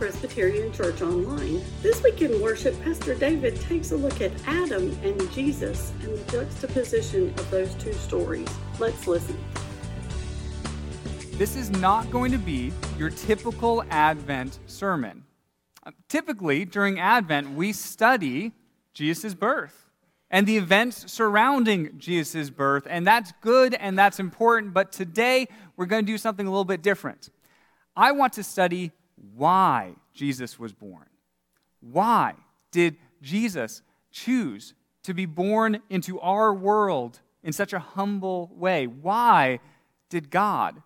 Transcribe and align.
Presbyterian 0.00 0.72
Church 0.72 1.02
Online. 1.02 1.62
This 1.82 2.02
week 2.02 2.22
in 2.22 2.40
worship, 2.40 2.74
Pastor 2.82 3.14
David 3.14 3.60
takes 3.60 3.92
a 3.92 3.96
look 3.98 4.22
at 4.22 4.32
Adam 4.46 4.98
and 5.02 5.30
Jesus 5.30 5.92
and 6.00 6.16
the 6.16 6.32
juxtaposition 6.32 7.28
of 7.28 7.50
those 7.50 7.74
two 7.74 7.92
stories. 7.92 8.48
Let's 8.78 9.06
listen. 9.06 9.38
This 11.32 11.54
is 11.54 11.68
not 11.68 12.10
going 12.10 12.32
to 12.32 12.38
be 12.38 12.72
your 12.96 13.10
typical 13.10 13.84
Advent 13.90 14.58
sermon. 14.64 15.22
Typically, 16.08 16.64
during 16.64 16.98
Advent, 16.98 17.50
we 17.50 17.74
study 17.74 18.52
Jesus' 18.94 19.34
birth 19.34 19.90
and 20.30 20.46
the 20.46 20.56
events 20.56 21.12
surrounding 21.12 21.98
Jesus' 21.98 22.48
birth, 22.48 22.86
and 22.88 23.06
that's 23.06 23.34
good 23.42 23.74
and 23.74 23.98
that's 23.98 24.18
important, 24.18 24.72
but 24.72 24.92
today 24.92 25.46
we're 25.76 25.84
going 25.84 26.06
to 26.06 26.10
do 26.10 26.16
something 26.16 26.46
a 26.46 26.50
little 26.50 26.64
bit 26.64 26.80
different. 26.80 27.28
I 27.94 28.12
want 28.12 28.32
to 28.34 28.42
study 28.42 28.92
why 29.34 29.94
Jesus 30.14 30.58
was 30.58 30.72
born. 30.72 31.06
Why 31.80 32.34
did 32.70 32.96
Jesus 33.22 33.82
choose 34.10 34.74
to 35.02 35.14
be 35.14 35.26
born 35.26 35.80
into 35.88 36.20
our 36.20 36.52
world 36.52 37.20
in 37.42 37.52
such 37.52 37.72
a 37.72 37.78
humble 37.78 38.50
way? 38.54 38.86
Why 38.86 39.60
did 40.08 40.30
God 40.30 40.82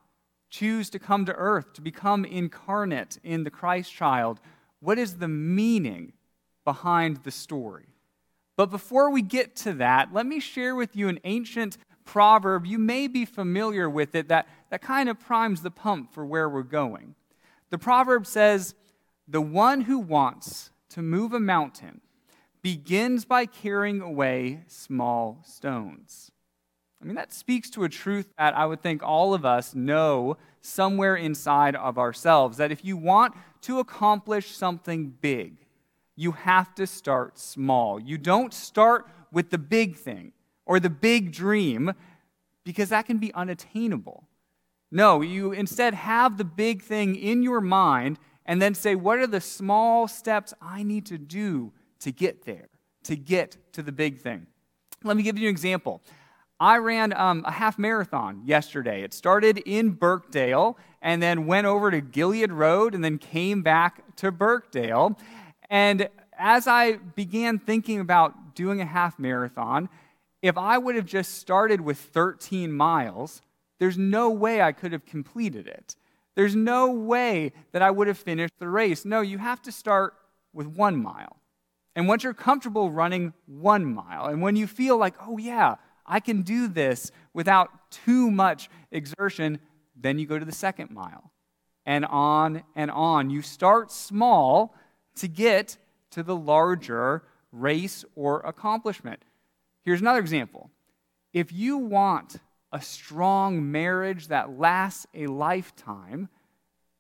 choose 0.51 0.89
to 0.91 0.99
come 0.99 1.27
to 1.27 1.35
earth, 1.35 1.73
to 1.75 1.81
become 1.81 2.25
incarnate 2.25 3.19
in 3.25 3.45
the 3.45 3.51
Christ 3.51 3.93
child? 3.93 4.41
What 4.81 4.99
is 4.99 5.17
the 5.17 5.29
meaning 5.29 6.13
behind 6.65 7.19
the 7.19 7.31
story? 7.31 7.87
But 8.57 8.71
before 8.71 9.11
we 9.11 9.23
get 9.23 9.57
to 9.57 9.73
that, 9.75 10.13
let 10.13 10.27
me 10.27 10.39
share 10.39 10.77
with 10.77 10.95
you 10.95 11.09
an 11.09 11.19
ancient 11.25 11.77
proverb. 12.05 12.67
You 12.67 12.79
may 12.79 13.09
be 13.09 13.25
familiar 13.25 13.91
with 13.91 14.15
it 14.15 14.29
that, 14.29 14.47
that 14.71 14.81
kind 14.81 15.09
of 15.09 15.19
primes 15.19 15.63
the 15.63 15.71
pump 15.71 16.13
for 16.13 16.25
where 16.25 16.49
we're 16.49 16.63
going. 16.63 17.17
The 17.71 17.79
proverb 17.79 18.27
says, 18.27 18.75
The 19.27 19.41
one 19.41 19.83
who 19.83 19.99
wants 19.99 20.71
to 20.91 21.03
move 21.03 21.33
a 21.33 21.41
mountain 21.41 22.01
begins 22.63 23.25
by 23.25 23.47
carrying 23.47 24.01
away 24.01 24.63
small 24.67 25.41
stones. 25.45 26.31
I 27.01 27.07
mean, 27.07 27.17
that 27.17 27.35
speaks 27.35 27.69
to 27.71 27.85
a 27.85 27.89
truth 27.89 28.33
that 28.39 28.57
I 28.57 28.65
would 28.65 28.81
think 28.81 29.03
all 29.03 29.35
of 29.35 29.45
us 29.45 29.75
know 29.75 30.39
somewhere 30.63 31.17
inside 31.17 31.77
of 31.77 31.99
ourselves 31.99 32.57
that 32.57 32.73
if 32.73 32.83
you 32.83 32.97
want 32.97 33.35
to 33.63 33.79
accomplish 33.79 34.57
something 34.57 35.13
big, 35.21 35.67
you 36.17 36.33
have 36.33 36.75
to 36.77 36.87
start 36.87 37.39
small. 37.39 38.01
You 38.01 38.17
don't 38.17 38.55
start 38.55 39.07
with 39.31 39.51
the 39.51 39.59
big 39.59 39.97
thing 39.97 40.33
or 40.65 40.81
the 40.81 40.89
big 40.89 41.33
dream 41.33 41.93
because 42.65 42.89
that 42.89 43.05
can 43.05 43.19
be 43.19 43.35
unattainable. 43.35 44.25
No, 44.91 45.21
you 45.21 45.53
instead 45.53 45.95
have 45.95 46.37
the 46.37 46.45
big 46.45 46.83
thing 46.83 47.17
in 47.17 47.43
your 47.43 47.61
mind 47.61 48.19
and 48.47 48.61
then 48.61 48.75
say, 48.75 48.95
what 48.95 49.19
are 49.19 49.27
the 49.27 49.41
small 49.41 50.07
steps 50.07 50.55
I 50.61 50.83
need 50.83 51.07
to 51.07 51.19
do 51.19 51.73
to 52.01 52.13
get 52.13 52.45
there, 52.45 52.69
to 53.05 53.17
get 53.17 53.57
to 53.73 53.83
the 53.83 53.93
big 53.93 54.21
thing? 54.21 54.47
Let 55.03 55.17
me 55.17 55.23
give 55.23 55.39
you 55.39 55.49
an 55.49 55.53
example. 55.53 56.03
I 56.61 56.79
ran 56.79 57.13
um, 57.15 57.45
a 57.47 57.51
half 57.51 57.79
marathon 57.79 58.43
yesterday. 58.45 59.03
It 59.03 59.13
started 59.13 59.59
in 59.59 59.91
Birkdale 59.91 60.79
and 61.03 61.23
then 61.23 61.47
went 61.47 61.67
over 61.67 61.91
to 61.91 62.01
Gilead 62.01 62.53
Road 62.53 62.95
and 62.95 63.03
then 63.03 63.19
came 63.19 63.63
back 63.63 64.17
to 64.17 64.31
Birkdale. 64.31 65.19
And 65.69 66.09
as 66.39 66.67
I 66.67 66.95
began 67.17 67.59
thinking 67.59 68.01
about 68.01 68.55
doing 68.55 68.81
a 68.81 68.87
half 68.87 69.19
marathon, 69.19 69.89
if 70.43 70.57
I 70.57 70.79
would 70.79 70.95
have 70.95 71.07
just 71.07 71.39
started 71.39 71.81
with 71.81 71.99
13 71.99 72.73
miles, 72.73 73.43
there's 73.79 73.99
no 73.99 74.31
way 74.31 74.63
I 74.63 74.73
could 74.73 74.93
have 74.93 75.05
completed 75.05 75.67
it. 75.67 75.97
There's 76.35 76.57
no 76.57 76.91
way 76.91 77.53
that 77.73 77.83
I 77.83 77.91
would 77.91 78.09
have 78.09 78.19
finished 78.19 78.55
the 78.59 78.69
race. 78.69 79.05
No, 79.05 79.21
you 79.21 79.39
have 79.39 79.63
to 79.63 79.73
start 79.73 80.15
with 80.53 80.67
one 80.67 81.01
mile. 81.01 81.37
And 81.97 82.09
once 82.09 82.25
you're 82.25 82.35
comfortable 82.35 82.91
running 82.91 83.33
one 83.47 83.85
mile, 83.85 84.27
and 84.27 84.43
when 84.43 84.57
you 84.57 84.67
feel 84.67 84.97
like, 84.97 85.15
oh, 85.21 85.39
yeah, 85.39 85.77
I 86.07 86.21
can 86.21 86.43
do 86.43 86.67
this 86.67 87.13
without 87.33 87.71
too 87.91 88.31
much 88.31 88.69
exertion, 88.91 89.61
then 89.95 90.19
you 90.19 90.27
go 90.27 90.39
to 90.39 90.45
the 90.45 90.53
second 90.53 90.91
mile. 90.91 91.31
And 91.87 92.05
on 92.07 92.63
and 92.75 92.91
on. 92.91 93.31
You 93.31 93.43
start 93.43 93.93
small 93.93 94.75
to 95.17 95.29
get 95.29 95.77
to 96.11 96.23
the 96.23 96.35
larger 96.35 97.23
race 97.53 98.05
or 98.17 98.41
accomplishment. 98.41 99.23
Here's 99.83 100.01
another 100.01 100.19
example. 100.19 100.71
If 101.33 101.53
you 101.53 101.77
want 101.77 102.37
a 102.75 102.81
strong 102.83 103.71
marriage 103.71 104.27
that 104.29 104.59
lasts 104.59 105.07
a 105.15 105.29
lifetime, 105.29 106.29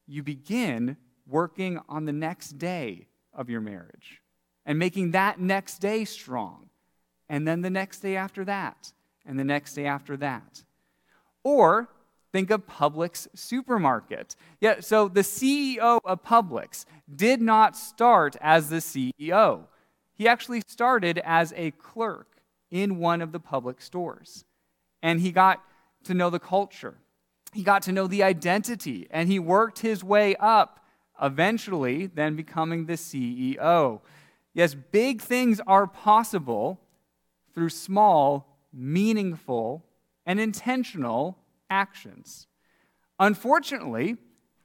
you 0.06 0.22
begin 0.22 0.96
working 1.26 1.80
on 1.88 2.04
the 2.04 2.12
next 2.12 2.58
day 2.58 3.08
of 3.32 3.50
your 3.50 3.60
marriage 3.60 4.22
and 4.64 4.78
making 4.78 5.10
that 5.10 5.40
next 5.40 5.78
day 5.78 6.04
strong. 6.04 6.70
And 7.28 7.46
then 7.46 7.62
the 7.62 7.70
next 7.70 8.00
day 8.00 8.14
after 8.16 8.44
that, 8.44 8.92
and 9.26 9.36
the 9.36 9.44
next 9.44 9.74
day 9.74 9.86
after 9.86 10.16
that. 10.18 10.62
Or 11.42 11.88
think 12.32 12.50
of 12.50 12.66
Publix 12.68 13.26
supermarket. 13.34 14.36
Yeah, 14.60 14.80
so 14.80 15.08
the 15.08 15.22
CEO 15.22 15.98
of 16.04 16.22
Publix 16.22 16.84
did 17.12 17.40
not 17.40 17.76
start 17.76 18.36
as 18.40 18.68
the 18.68 18.76
CEO. 18.76 19.64
He 20.14 20.28
actually 20.28 20.62
started 20.68 21.20
as 21.24 21.52
a 21.56 21.72
clerk 21.72 22.36
in 22.70 22.98
one 22.98 23.20
of 23.20 23.32
the 23.32 23.40
Publix 23.40 23.82
stores 23.82 24.44
and 25.04 25.20
he 25.20 25.30
got 25.30 25.62
to 26.04 26.14
know 26.14 26.30
the 26.30 26.40
culture. 26.40 26.94
He 27.52 27.62
got 27.62 27.82
to 27.82 27.92
know 27.92 28.06
the 28.06 28.22
identity, 28.22 29.06
and 29.10 29.28
he 29.28 29.38
worked 29.38 29.80
his 29.80 30.02
way 30.02 30.34
up, 30.36 30.80
eventually, 31.22 32.06
then 32.06 32.34
becoming 32.34 32.86
the 32.86 32.94
CEO. 32.94 34.00
Yes, 34.54 34.74
big 34.74 35.20
things 35.20 35.60
are 35.66 35.86
possible 35.86 36.80
through 37.54 37.68
small, 37.68 38.56
meaningful, 38.72 39.84
and 40.24 40.40
intentional 40.40 41.36
actions. 41.68 42.46
Unfortunately, 43.20 44.16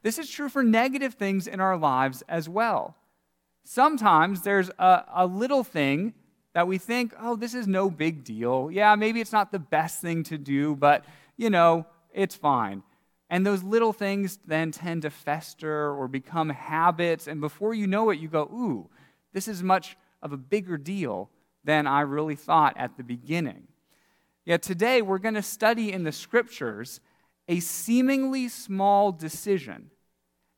this 0.03 0.17
is 0.17 0.29
true 0.29 0.47
for 0.47 0.63
negative 0.63 1.15
things 1.15 1.47
in 1.47 1.59
our 1.59 1.77
lives 1.77 2.23
as 2.29 2.47
well. 2.47 2.95
Sometimes 3.65 4.43
there's 4.43 4.69
a, 4.79 5.03
a 5.13 5.25
little 5.25 5.65
thing 5.65 6.13
that 6.59 6.67
we 6.67 6.77
think, 6.77 7.13
oh, 7.17 7.37
this 7.37 7.53
is 7.53 7.69
no 7.69 7.89
big 7.89 8.25
deal. 8.25 8.69
Yeah, 8.69 8.93
maybe 8.95 9.21
it's 9.21 9.31
not 9.31 9.49
the 9.49 9.59
best 9.59 10.01
thing 10.01 10.23
to 10.23 10.37
do, 10.37 10.75
but, 10.75 11.05
you 11.37 11.49
know, 11.49 11.85
it's 12.13 12.35
fine. 12.35 12.83
And 13.29 13.47
those 13.47 13.63
little 13.63 13.93
things 13.93 14.39
then 14.45 14.71
tend 14.71 15.03
to 15.03 15.09
fester 15.09 15.93
or 15.93 16.09
become 16.09 16.49
habits. 16.49 17.27
And 17.27 17.39
before 17.39 17.73
you 17.73 17.87
know 17.87 18.09
it, 18.09 18.19
you 18.19 18.27
go, 18.27 18.41
ooh, 18.41 18.89
this 19.31 19.47
is 19.47 19.63
much 19.63 19.95
of 20.21 20.33
a 20.33 20.37
bigger 20.37 20.77
deal 20.77 21.29
than 21.63 21.87
I 21.87 22.01
really 22.01 22.35
thought 22.35 22.75
at 22.75 22.97
the 22.97 23.03
beginning. 23.03 23.69
Yet 24.43 24.61
today, 24.61 25.01
we're 25.01 25.17
going 25.17 25.35
to 25.35 25.41
study 25.41 25.93
in 25.93 26.03
the 26.03 26.11
scriptures 26.11 26.99
a 27.47 27.61
seemingly 27.61 28.49
small 28.49 29.13
decision 29.13 29.91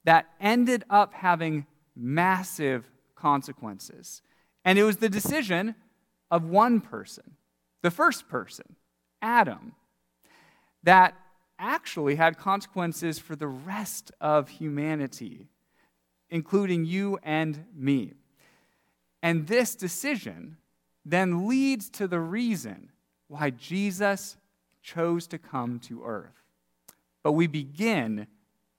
that 0.03 0.25
ended 0.39 0.83
up 0.89 1.13
having 1.13 1.67
massive 1.95 2.89
consequences. 3.13 4.23
And 4.65 4.79
it 4.79 4.83
was 4.83 4.97
the 4.97 5.09
decision 5.09 5.75
of 6.31 6.45
one 6.45 6.81
person, 6.81 7.35
the 7.83 7.91
first 7.91 8.27
person, 8.27 8.75
Adam, 9.21 9.73
that 10.83 11.13
actually 11.59 12.15
had 12.15 12.37
consequences 12.37 13.19
for 13.19 13.35
the 13.35 13.47
rest 13.47 14.11
of 14.19 14.49
humanity, 14.49 15.49
including 16.29 16.85
you 16.85 17.19
and 17.21 17.65
me. 17.75 18.13
And 19.21 19.45
this 19.45 19.75
decision 19.75 20.57
then 21.05 21.47
leads 21.47 21.89
to 21.91 22.07
the 22.07 22.19
reason 22.19 22.89
why 23.27 23.51
Jesus 23.51 24.37
chose 24.81 25.27
to 25.27 25.37
come 25.37 25.79
to 25.79 26.03
earth. 26.03 26.41
But 27.21 27.33
we 27.33 27.45
begin 27.45 28.25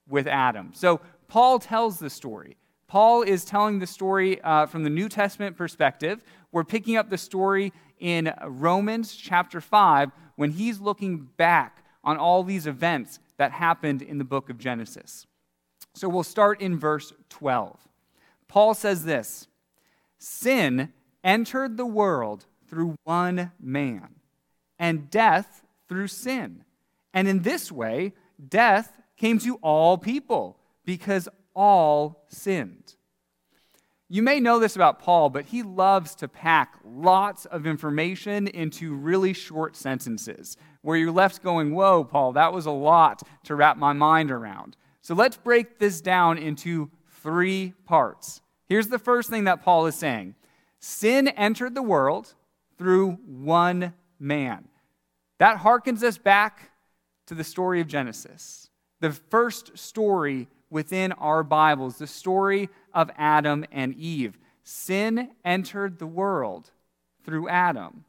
with 0.09 0.27
Adam. 0.27 0.73
So 0.75 1.01
Paul 1.29 1.59
tells 1.61 1.99
the 1.99 2.11
story. 2.11 2.57
Paul 2.93 3.23
is 3.23 3.47
telling 3.47 3.79
the 3.79 3.87
story 3.87 4.39
uh, 4.43 4.67
from 4.67 4.85
the 4.85 4.91
New 4.91 5.09
Testament 5.09 5.57
perspective. 5.57 6.23
We're 6.51 6.63
picking 6.63 6.99
up 6.99 7.09
the 7.09 7.17
story 7.17 7.73
in 7.99 8.35
Romans 8.45 9.17
chapter 9.17 9.63
5 9.63 10.11
when 10.37 10.51
he's 10.51 10.79
looking 10.79 11.31
back 11.39 11.87
on 12.05 12.19
all 12.19 12.45
these 12.45 12.67
events 12.67 13.19
that 13.39 13.51
happened 13.51 14.03
in 14.03 14.19
the 14.19 14.25
book 14.25 14.51
of 14.51 14.59
Genesis. 14.59 15.27
So 15.95 16.07
we'll 16.07 16.23
start 16.23 16.61
in 16.61 16.79
verse 16.79 17.15
12. 17.31 17.81
Paul 18.47 18.75
says 18.75 19.07
this 19.07 19.47
Sin 20.19 20.93
entered 21.25 21.79
the 21.79 21.87
world 21.87 22.45
through 22.69 22.97
one 23.05 23.53
man, 23.59 24.17
and 24.79 25.09
death 25.09 25.65
through 25.89 26.09
sin. 26.09 26.63
And 27.15 27.27
in 27.27 27.41
this 27.41 27.73
way, 27.73 28.13
death 28.51 28.93
came 29.17 29.39
to 29.39 29.55
all 29.63 29.97
people 29.97 30.59
because 30.85 31.27
all 31.55 32.25
sinned. 32.29 32.95
You 34.09 34.23
may 34.23 34.41
know 34.41 34.59
this 34.59 34.77
about 34.77 34.99
Paul, 34.99 35.31
but 35.31 35.47
he 35.47 35.63
loves 35.63 36.15
to 36.17 36.29
pack 36.29 36.79
lots 36.85 37.47
of 37.47 37.67
information 37.67 38.47
into 38.47 38.95
really 38.95 39.33
short 39.33 39.75
sentences 39.75 40.59
where 40.83 40.99
you're 40.99 41.11
left 41.11 41.43
going, 41.43 41.75
Whoa, 41.75 42.05
Paul, 42.05 42.33
that 42.33 42.53
was 42.53 42.67
a 42.67 42.71
lot 42.71 43.23
to 43.45 43.55
wrap 43.55 43.79
my 43.79 43.95
mind 43.95 44.31
around. 44.31 44.77
So 45.01 45.15
let's 45.15 45.37
break 45.39 45.79
this 45.79 46.03
down 46.03 46.37
into 46.37 46.91
three 47.23 47.73
parts. 47.87 48.43
Here's 48.69 48.89
the 48.89 48.99
first 48.99 49.31
thing 49.31 49.45
that 49.45 49.63
Paul 49.63 49.87
is 49.87 49.95
saying 49.95 50.35
Sin 50.79 51.29
entered 51.29 51.75
the 51.75 51.83
world 51.83 52.35
through 52.77 53.13
one 53.25 53.95
man. 54.19 54.69
That 55.39 55.59
harkens 55.59 56.03
us 56.03 56.19
back 56.19 56.73
to 57.27 57.35
the 57.35 57.45
story 57.45 57.81
of 57.81 57.87
Genesis, 57.87 58.69
the 59.01 59.13
first 59.13 59.79
story 59.79 60.49
within 60.73 61.13
our 61.13 61.45
Bibles, 61.45 61.99
the 61.99 62.07
story 62.07 62.71
of 62.95 63.11
Adam 63.19 63.65
and 63.71 63.95
Eve. 63.95 64.39
Sin 64.65 65.29
entered 65.45 65.99
the 65.99 66.07
world 66.07 66.71
through 67.25 67.49
Adam. 67.49 68.05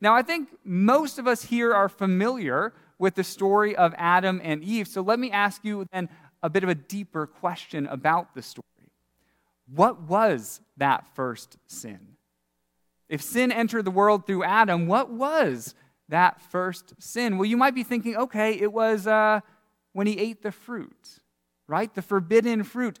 Now, 0.00 0.14
I 0.14 0.22
think 0.22 0.50
most 0.62 1.18
of 1.18 1.26
us 1.26 1.44
here 1.44 1.72
are 1.72 1.88
familiar 1.88 2.74
with 2.98 3.14
the 3.14 3.24
story 3.24 3.74
of 3.74 3.94
Adam 3.96 4.40
and 4.44 4.62
Eve, 4.62 4.86
so 4.86 5.00
let 5.00 5.18
me 5.18 5.30
ask 5.30 5.64
you 5.64 5.86
then 5.90 6.08
a 6.42 6.50
bit 6.50 6.62
of 6.62 6.68
a 6.68 6.74
deeper 6.74 7.26
question 7.26 7.86
about 7.86 8.34
the 8.34 8.42
story. 8.42 8.66
What 9.74 10.02
was 10.02 10.60
that 10.76 11.06
first 11.14 11.56
sin? 11.66 12.16
If 13.08 13.22
sin 13.22 13.50
entered 13.50 13.84
the 13.84 13.90
world 13.90 14.26
through 14.26 14.44
Adam, 14.44 14.86
what 14.86 15.10
was 15.10 15.74
that 16.08 16.40
first 16.42 16.92
sin? 16.98 17.38
Well, 17.38 17.46
you 17.46 17.56
might 17.56 17.74
be 17.74 17.84
thinking, 17.84 18.16
okay, 18.16 18.52
it 18.52 18.72
was 18.72 19.06
uh, 19.06 19.40
when 19.92 20.06
he 20.06 20.18
ate 20.18 20.42
the 20.42 20.52
fruit, 20.52 21.21
right? 21.72 21.94
The 21.94 22.02
forbidden 22.02 22.62
fruit. 22.64 22.98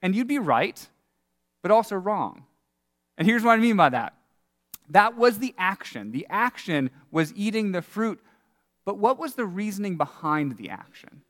And 0.00 0.14
you'd 0.14 0.26
be 0.26 0.38
right, 0.38 0.88
but 1.62 1.70
also 1.70 1.96
wrong. 1.96 2.44
And 3.18 3.28
here's 3.28 3.42
what 3.42 3.52
I 3.52 3.58
mean 3.58 3.76
by 3.76 3.90
that 3.90 4.14
that 4.90 5.16
was 5.16 5.38
the 5.38 5.54
action. 5.58 6.12
The 6.12 6.26
action 6.30 6.90
was 7.10 7.34
eating 7.34 7.72
the 7.72 7.82
fruit. 7.82 8.20
But 8.84 8.98
what 8.98 9.18
was 9.18 9.34
the 9.34 9.44
reasoning 9.44 9.96
behind 9.96 10.56
the 10.56 10.70
action? 10.70 11.22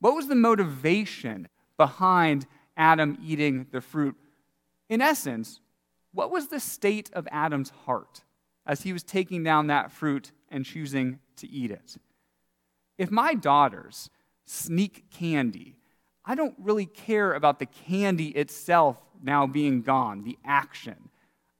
What 0.00 0.14
was 0.14 0.28
the 0.28 0.36
motivation 0.36 1.48
behind 1.76 2.46
Adam 2.76 3.18
eating 3.22 3.66
the 3.72 3.80
fruit? 3.80 4.14
In 4.88 5.02
essence, 5.02 5.60
what 6.12 6.30
was 6.30 6.48
the 6.48 6.60
state 6.60 7.10
of 7.12 7.28
Adam's 7.32 7.70
heart 7.84 8.22
as 8.64 8.82
he 8.82 8.92
was 8.92 9.02
taking 9.02 9.42
down 9.42 9.66
that 9.66 9.90
fruit 9.90 10.30
and 10.50 10.64
choosing 10.64 11.18
to 11.36 11.50
eat 11.50 11.72
it? 11.72 11.96
If 12.96 13.10
my 13.10 13.34
daughters 13.34 14.08
sneak 14.46 15.10
candy, 15.10 15.74
I 16.28 16.34
don't 16.34 16.54
really 16.58 16.84
care 16.84 17.32
about 17.32 17.58
the 17.58 17.64
candy 17.64 18.28
itself 18.28 18.98
now 19.22 19.46
being 19.46 19.80
gone, 19.80 20.24
the 20.24 20.38
action. 20.44 21.08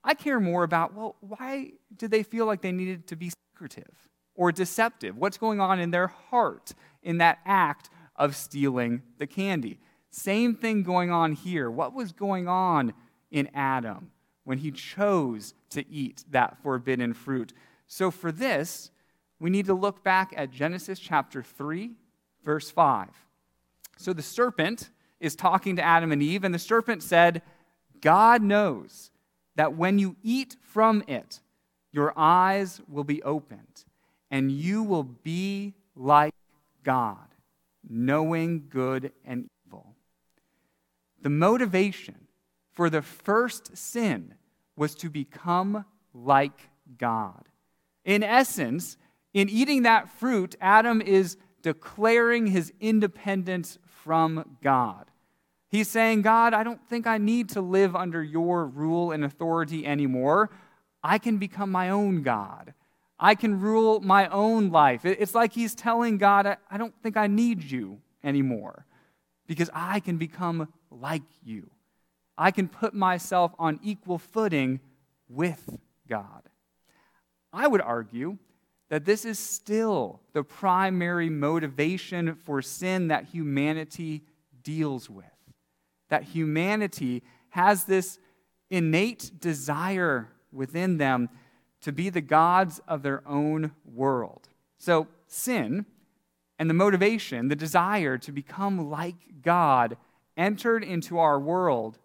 I 0.05 0.13
care 0.13 0.39
more 0.39 0.63
about, 0.63 0.95
well, 0.95 1.17
why 1.21 1.73
did 1.97 2.11
they 2.11 2.23
feel 2.23 2.45
like 2.45 2.61
they 2.61 2.71
needed 2.71 3.07
to 3.07 3.17
be 3.17 3.33
secretive 3.55 4.09
or 4.35 4.53
deceptive? 4.53 5.17
What's 5.17 5.39
going 5.39 5.59
on 5.59 5.81
in 5.81 5.91
their 5.91 6.09
heart 6.09 6.75
in 7.03 7.17
that 7.17 7.39
act 7.47 7.89
of 8.15 8.37
stealing 8.37 9.01
the 9.17 9.27
candy? 9.27 9.81
Same 10.11 10.55
thing 10.55 10.83
going 10.83 11.11
on 11.11 11.33
here. 11.33 11.71
What 11.71 11.95
was 11.95 12.13
going 12.13 12.47
on 12.47 12.93
in 13.31 13.49
Adam 13.55 14.11
when 14.45 14.59
he 14.59 14.71
chose 14.71 15.55
to 15.71 15.91
eat 15.91 16.27
that 16.31 16.59
forbidden 16.63 17.15
fruit? 17.15 17.55
So, 17.87 18.11
for 18.11 18.31
this, 18.31 18.91
we 19.41 19.49
need 19.49 19.65
to 19.65 19.75
look 19.75 20.05
back 20.05 20.35
at 20.37 20.51
Genesis 20.51 20.99
chapter 20.99 21.43
3, 21.43 21.93
verse 22.45 22.71
5. 22.71 23.09
So, 23.99 24.13
the 24.13 24.23
serpent 24.23 24.91
is 25.19 25.35
talking 25.35 25.75
to 25.77 25.83
Adam 25.83 26.13
and 26.13 26.23
Eve, 26.23 26.45
and 26.45 26.55
the 26.55 26.59
serpent 26.59 27.03
said, 27.03 27.43
God 28.01 28.43
knows 28.43 29.11
that 29.57 29.75
when 29.75 29.99
you 29.99 30.15
eat 30.23 30.57
from 30.61 31.03
it, 31.09 31.41
your 31.91 32.13
eyes 32.17 32.81
will 32.87 33.03
be 33.03 33.21
opened, 33.25 33.85
and 34.31 34.53
you 34.53 34.85
will 34.85 35.03
be 35.03 35.75
like 35.97 36.35
God, 36.85 37.35
knowing 37.89 38.67
good 38.69 39.11
and 39.25 39.49
evil. 39.67 39.97
The 41.21 41.31
motivation 41.31 42.29
for 42.71 42.89
the 42.89 43.03
first 43.03 43.77
sin 43.77 44.35
was 44.77 44.95
to 44.95 45.11
become 45.11 45.85
like 46.15 46.71
God. 46.97 47.49
In 48.05 48.23
essence, 48.23 48.97
in 49.35 49.49
eating 49.49 49.83
that 49.83 50.09
fruit, 50.09 50.55
Adam 50.61 51.01
is 51.01 51.37
declaring 51.63 52.47
his 52.47 52.73
independence 52.81 53.79
from 54.09 54.57
God. 54.63 55.05
He's 55.69 55.87
saying, 55.87 56.23
God, 56.23 56.55
I 56.55 56.63
don't 56.63 56.81
think 56.89 57.07
I 57.07 57.19
need 57.19 57.51
to 57.51 57.61
live 57.61 57.95
under 57.95 58.23
your 58.23 58.65
rule 58.65 59.13
and 59.13 59.23
authority 59.23 59.87
anymore. 59.87 60.49
I 61.05 61.19
can 61.19 61.37
become 61.37 61.71
my 61.71 61.91
own 61.91 62.23
God. 62.23 62.73
I 63.21 63.35
can 63.35 63.61
rule 63.61 64.01
my 64.01 64.27
own 64.29 64.71
life. 64.71 65.05
It's 65.05 65.35
like 65.35 65.53
he's 65.53 65.75
telling 65.75 66.17
God, 66.17 66.57
I 66.71 66.79
don't 66.79 66.95
think 67.03 67.19
I 67.19 67.27
need 67.27 67.63
you 67.65 67.99
anymore 68.25 68.87
because 69.47 69.69
I 69.75 70.01
can 70.01 70.17
become 70.17 70.73
like 70.91 71.29
you. 71.45 71.69
I 72.39 72.51
can 72.51 72.67
put 72.67 72.95
myself 72.95 73.53
on 73.59 73.79
equal 73.83 74.17
footing 74.17 74.81
with 75.29 75.79
God. 76.09 76.49
I 77.53 77.67
would 77.67 77.83
argue 77.83 78.39
that 78.89 79.05
this 79.05 79.25
is 79.25 79.39
still 79.39 80.21
the 80.33 80.43
primary 80.43 81.29
motivation 81.29 82.35
for 82.45 82.63
sin 82.63 83.09
that 83.09 83.25
humanity 83.25 84.23
deals 84.63 85.09
with 85.11 85.25
that 86.09 86.25
humanity 86.25 87.23
has 87.51 87.85
this 87.85 88.19
innate 88.71 89.31
desire 89.41 90.29
within 90.53 90.99
them 90.99 91.29
to 91.81 91.93
be 91.93 92.11
the 92.11 92.21
gods 92.21 92.81
of 92.89 93.03
their 93.03 93.27
own 93.27 93.73
world. 93.85 94.49
So, 94.79 95.07
sin 95.27 95.87
and 96.59 96.69
the 96.69 96.75
motivation, 96.75 97.49
the 97.49 97.57
desire 97.57 98.19
to 98.19 98.33
become 98.33 98.91
like 98.91 99.43
God, 99.43 99.97
entered 100.37 100.83
into 100.83 101.19
our 101.19 101.39
world 101.39 101.99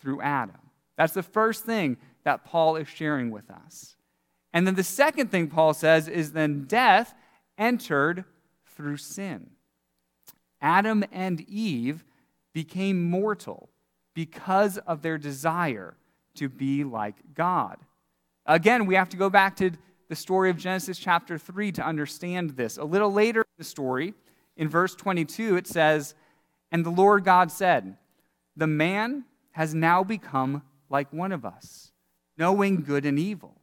through 0.00 0.20
Adam. 0.22 0.56
That's 0.96 1.14
the 1.14 1.22
first 1.22 1.64
thing 1.64 1.96
that 2.24 2.44
Paul 2.44 2.76
is 2.76 2.88
sharing 2.88 3.30
with 3.30 3.50
us. 3.50 3.95
And 4.56 4.66
then 4.66 4.74
the 4.74 4.82
second 4.82 5.30
thing 5.30 5.48
Paul 5.48 5.74
says 5.74 6.08
is 6.08 6.32
then 6.32 6.64
death 6.64 7.12
entered 7.58 8.24
through 8.74 8.96
sin. 8.96 9.50
Adam 10.62 11.04
and 11.12 11.42
Eve 11.42 12.06
became 12.54 13.10
mortal 13.10 13.68
because 14.14 14.78
of 14.78 15.02
their 15.02 15.18
desire 15.18 15.98
to 16.36 16.48
be 16.48 16.84
like 16.84 17.16
God. 17.34 17.76
Again, 18.46 18.86
we 18.86 18.94
have 18.94 19.10
to 19.10 19.18
go 19.18 19.28
back 19.28 19.56
to 19.56 19.72
the 20.08 20.16
story 20.16 20.48
of 20.48 20.56
Genesis 20.56 20.98
chapter 20.98 21.36
3 21.36 21.72
to 21.72 21.84
understand 21.84 22.52
this. 22.52 22.78
A 22.78 22.84
little 22.84 23.12
later 23.12 23.40
in 23.40 23.58
the 23.58 23.64
story, 23.64 24.14
in 24.56 24.70
verse 24.70 24.94
22, 24.94 25.58
it 25.58 25.66
says, 25.66 26.14
And 26.72 26.82
the 26.82 26.88
Lord 26.88 27.24
God 27.24 27.52
said, 27.52 27.98
The 28.56 28.66
man 28.66 29.26
has 29.50 29.74
now 29.74 30.02
become 30.02 30.62
like 30.88 31.12
one 31.12 31.32
of 31.32 31.44
us, 31.44 31.92
knowing 32.38 32.80
good 32.80 33.04
and 33.04 33.18
evil. 33.18 33.60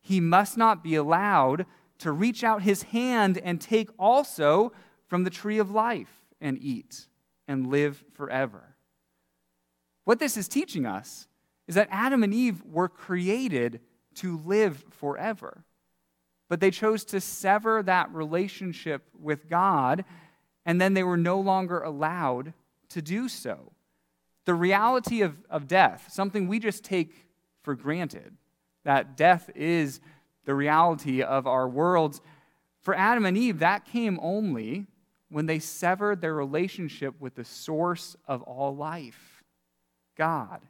He 0.00 0.20
must 0.20 0.56
not 0.56 0.82
be 0.82 0.94
allowed 0.94 1.66
to 1.98 2.12
reach 2.12 2.44
out 2.44 2.62
his 2.62 2.84
hand 2.84 3.38
and 3.38 3.60
take 3.60 3.90
also 3.98 4.72
from 5.06 5.24
the 5.24 5.30
tree 5.30 5.58
of 5.58 5.70
life 5.70 6.20
and 6.40 6.58
eat 6.60 7.06
and 7.46 7.66
live 7.66 8.04
forever. 8.12 8.76
What 10.04 10.18
this 10.18 10.36
is 10.36 10.48
teaching 10.48 10.86
us 10.86 11.26
is 11.66 11.74
that 11.74 11.88
Adam 11.90 12.22
and 12.22 12.32
Eve 12.32 12.62
were 12.64 12.88
created 12.88 13.80
to 14.16 14.38
live 14.38 14.84
forever. 14.90 15.64
But 16.48 16.60
they 16.60 16.70
chose 16.70 17.04
to 17.06 17.20
sever 17.20 17.82
that 17.82 18.12
relationship 18.12 19.06
with 19.18 19.48
God, 19.48 20.04
and 20.64 20.80
then 20.80 20.94
they 20.94 21.02
were 21.02 21.16
no 21.16 21.38
longer 21.38 21.80
allowed 21.80 22.54
to 22.90 23.02
do 23.02 23.28
so. 23.28 23.72
The 24.46 24.54
reality 24.54 25.20
of, 25.20 25.36
of 25.50 25.68
death, 25.68 26.08
something 26.10 26.48
we 26.48 26.58
just 26.58 26.82
take 26.82 27.26
for 27.62 27.74
granted, 27.74 28.34
that 28.88 29.18
death 29.18 29.50
is 29.54 30.00
the 30.46 30.54
reality 30.54 31.20
of 31.20 31.46
our 31.46 31.68
worlds. 31.68 32.22
For 32.80 32.94
Adam 32.94 33.26
and 33.26 33.36
Eve, 33.36 33.58
that 33.58 33.84
came 33.84 34.18
only 34.22 34.86
when 35.28 35.44
they 35.44 35.58
severed 35.58 36.22
their 36.22 36.32
relationship 36.32 37.14
with 37.20 37.34
the 37.34 37.44
source 37.44 38.16
of 38.26 38.40
all 38.44 38.74
life, 38.74 39.44
God. 40.16 40.62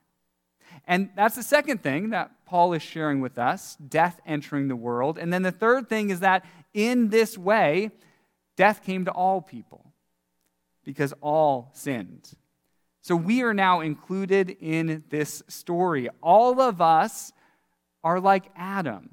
And 0.84 1.10
that's 1.14 1.36
the 1.36 1.44
second 1.44 1.80
thing 1.80 2.10
that 2.10 2.32
Paul 2.44 2.72
is 2.72 2.82
sharing 2.82 3.20
with 3.20 3.38
us 3.38 3.76
death 3.76 4.20
entering 4.26 4.66
the 4.66 4.74
world. 4.74 5.16
And 5.16 5.32
then 5.32 5.42
the 5.42 5.52
third 5.52 5.88
thing 5.88 6.10
is 6.10 6.18
that 6.18 6.44
in 6.74 7.10
this 7.10 7.38
way, 7.38 7.92
death 8.56 8.82
came 8.82 9.04
to 9.04 9.12
all 9.12 9.40
people 9.40 9.92
because 10.84 11.14
all 11.20 11.70
sinned. 11.72 12.32
So 13.00 13.14
we 13.14 13.42
are 13.42 13.54
now 13.54 13.80
included 13.80 14.56
in 14.60 15.04
this 15.08 15.40
story. 15.46 16.08
All 16.20 16.60
of 16.60 16.80
us 16.80 17.32
are 18.02 18.20
like 18.20 18.50
Adam 18.56 19.10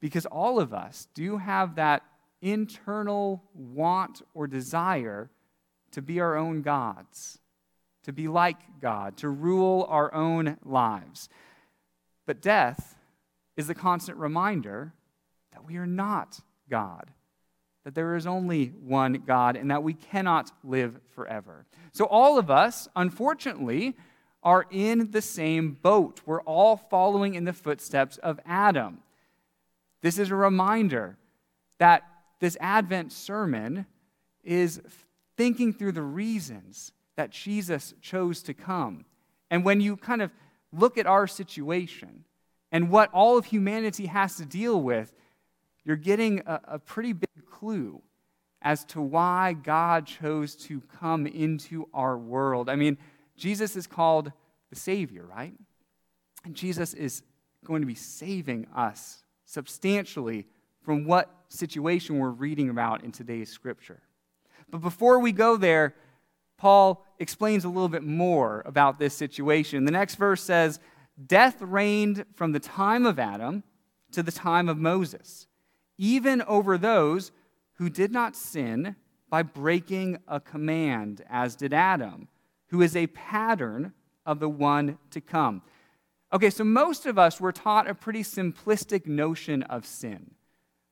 because 0.00 0.26
all 0.26 0.58
of 0.58 0.72
us 0.72 1.08
do 1.14 1.36
have 1.36 1.74
that 1.76 2.02
internal 2.42 3.42
want 3.54 4.22
or 4.34 4.46
desire 4.46 5.30
to 5.92 6.00
be 6.00 6.20
our 6.20 6.36
own 6.36 6.62
gods, 6.62 7.38
to 8.04 8.12
be 8.12 8.28
like 8.28 8.80
God, 8.80 9.16
to 9.18 9.28
rule 9.28 9.86
our 9.90 10.12
own 10.14 10.56
lives. 10.64 11.28
But 12.26 12.40
death 12.40 12.96
is 13.56 13.66
the 13.66 13.74
constant 13.74 14.16
reminder 14.18 14.94
that 15.52 15.64
we 15.64 15.76
are 15.76 15.86
not 15.86 16.40
God. 16.68 17.10
that 17.84 17.94
there 17.94 18.14
is 18.14 18.26
only 18.26 18.66
one 18.66 19.22
God 19.26 19.56
and 19.56 19.70
that 19.70 19.82
we 19.82 19.94
cannot 19.94 20.52
live 20.62 21.00
forever. 21.14 21.64
So, 21.92 22.04
all 22.04 22.38
of 22.38 22.50
us, 22.50 22.88
unfortunately, 22.94 23.96
are 24.42 24.66
in 24.70 25.10
the 25.10 25.22
same 25.22 25.72
boat. 25.72 26.20
We're 26.24 26.42
all 26.42 26.76
following 26.76 27.34
in 27.34 27.44
the 27.44 27.52
footsteps 27.52 28.16
of 28.18 28.40
Adam. 28.46 29.00
This 30.02 30.18
is 30.18 30.30
a 30.30 30.36
reminder 30.36 31.18
that 31.78 32.02
this 32.40 32.56
Advent 32.60 33.12
sermon 33.12 33.86
is 34.42 34.80
thinking 35.36 35.72
through 35.72 35.92
the 35.92 36.02
reasons 36.02 36.92
that 37.16 37.30
Jesus 37.30 37.94
chose 38.00 38.42
to 38.44 38.54
come. 38.54 39.04
And 39.50 39.64
when 39.64 39.80
you 39.80 39.96
kind 39.96 40.22
of 40.22 40.30
look 40.72 40.96
at 40.96 41.06
our 41.06 41.26
situation 41.26 42.24
and 42.72 42.90
what 42.90 43.12
all 43.12 43.36
of 43.36 43.46
humanity 43.46 44.06
has 44.06 44.36
to 44.36 44.46
deal 44.46 44.80
with, 44.80 45.14
you're 45.84 45.96
getting 45.96 46.40
a, 46.46 46.60
a 46.64 46.78
pretty 46.78 47.12
big 47.12 47.46
clue 47.50 48.00
as 48.62 48.84
to 48.84 49.00
why 49.00 49.54
God 49.54 50.06
chose 50.06 50.54
to 50.54 50.80
come 51.00 51.26
into 51.26 51.88
our 51.92 52.16
world. 52.16 52.68
I 52.68 52.76
mean, 52.76 52.98
Jesus 53.40 53.74
is 53.74 53.86
called 53.86 54.32
the 54.68 54.76
Savior, 54.76 55.24
right? 55.24 55.54
And 56.44 56.54
Jesus 56.54 56.92
is 56.92 57.22
going 57.64 57.80
to 57.80 57.86
be 57.86 57.94
saving 57.94 58.66
us 58.76 59.24
substantially 59.46 60.46
from 60.82 61.06
what 61.06 61.34
situation 61.48 62.18
we're 62.18 62.28
reading 62.28 62.68
about 62.68 63.02
in 63.02 63.12
today's 63.12 63.50
scripture. 63.50 64.02
But 64.70 64.82
before 64.82 65.18
we 65.18 65.32
go 65.32 65.56
there, 65.56 65.94
Paul 66.58 67.06
explains 67.18 67.64
a 67.64 67.68
little 67.68 67.88
bit 67.88 68.02
more 68.02 68.62
about 68.66 68.98
this 68.98 69.14
situation. 69.14 69.86
The 69.86 69.90
next 69.90 70.16
verse 70.16 70.42
says, 70.42 70.78
Death 71.26 71.56
reigned 71.60 72.26
from 72.34 72.52
the 72.52 72.60
time 72.60 73.06
of 73.06 73.18
Adam 73.18 73.64
to 74.12 74.22
the 74.22 74.32
time 74.32 74.68
of 74.68 74.76
Moses, 74.76 75.46
even 75.96 76.42
over 76.42 76.76
those 76.76 77.32
who 77.74 77.88
did 77.88 78.12
not 78.12 78.36
sin 78.36 78.96
by 79.30 79.42
breaking 79.42 80.18
a 80.28 80.40
command, 80.40 81.22
as 81.30 81.56
did 81.56 81.72
Adam, 81.72 82.28
who 82.70 82.82
is 82.82 82.96
a 82.96 83.06
pattern 83.08 83.92
of 84.24 84.40
the 84.40 84.48
one 84.48 84.98
to 85.10 85.20
come. 85.20 85.62
Okay, 86.32 86.50
so 86.50 86.62
most 86.62 87.06
of 87.06 87.18
us 87.18 87.40
were 87.40 87.52
taught 87.52 87.88
a 87.88 87.94
pretty 87.94 88.22
simplistic 88.22 89.06
notion 89.06 89.62
of 89.64 89.84
sin. 89.84 90.30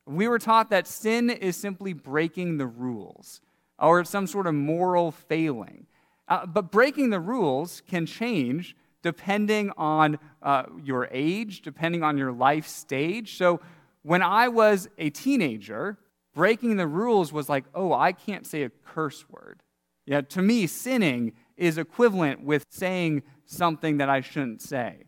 We 0.05 0.27
were 0.27 0.39
taught 0.39 0.69
that 0.71 0.87
sin 0.87 1.29
is 1.29 1.55
simply 1.55 1.93
breaking 1.93 2.57
the 2.57 2.67
rules 2.67 3.39
or 3.77 4.03
some 4.03 4.27
sort 4.27 4.47
of 4.47 4.55
moral 4.55 5.11
failing. 5.11 5.85
Uh, 6.27 6.45
but 6.45 6.71
breaking 6.71 7.09
the 7.09 7.19
rules 7.19 7.81
can 7.87 8.05
change 8.05 8.75
depending 9.01 9.71
on 9.77 10.19
uh, 10.43 10.63
your 10.83 11.07
age, 11.11 11.61
depending 11.61 12.03
on 12.03 12.17
your 12.17 12.33
life 12.33 12.67
stage. 12.67 13.37
So 13.37 13.61
when 14.03 14.21
I 14.21 14.49
was 14.49 14.89
a 14.97 15.09
teenager, 15.09 15.97
breaking 16.33 16.75
the 16.75 16.87
rules 16.87 17.31
was 17.31 17.47
like, 17.47 17.63
oh, 17.73 17.93
I 17.93 18.11
can't 18.11 18.45
say 18.45 18.63
a 18.63 18.69
curse 18.69 19.25
word. 19.29 19.61
Yeah, 20.05 20.21
to 20.21 20.41
me, 20.41 20.67
sinning 20.67 21.33
is 21.59 21.77
equivalent 21.77 22.43
with 22.43 22.65
saying 22.69 23.23
something 23.45 23.97
that 23.97 24.09
I 24.09 24.21
shouldn't 24.21 24.61
say. 24.61 25.03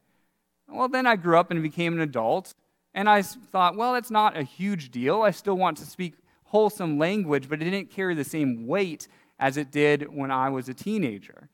Well, 0.67 0.87
then 0.87 1.07
I 1.07 1.15
grew 1.15 1.37
up 1.37 1.51
and 1.51 1.61
became 1.63 1.93
an 1.93 2.01
adult, 2.01 2.53
and 2.93 3.09
I 3.09 3.21
thought, 3.21 3.75
well, 3.75 3.95
it's 3.95 4.11
not 4.11 4.37
a 4.37 4.43
huge 4.43 4.91
deal. 4.91 5.21
I 5.21 5.31
still 5.31 5.55
want 5.55 5.77
to 5.77 5.85
speak 5.85 6.15
wholesome 6.45 6.97
language, 6.97 7.49
but 7.49 7.61
it 7.61 7.65
didn't 7.65 7.91
carry 7.91 8.15
the 8.15 8.23
same 8.23 8.67
weight 8.67 9.07
as 9.39 9.57
it 9.57 9.71
did 9.71 10.13
when 10.13 10.31
I 10.31 10.49
was 10.49 10.69
a 10.69 10.73
teenager. 10.73 11.49